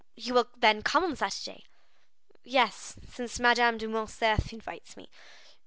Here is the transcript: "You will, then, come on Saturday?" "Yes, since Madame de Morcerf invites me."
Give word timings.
"You 0.15 0.33
will, 0.33 0.49
then, 0.57 0.81
come 0.81 1.03
on 1.03 1.15
Saturday?" 1.15 1.65
"Yes, 2.43 2.95
since 3.07 3.39
Madame 3.39 3.77
de 3.77 3.85
Morcerf 3.87 4.51
invites 4.51 4.97
me." 4.97 5.11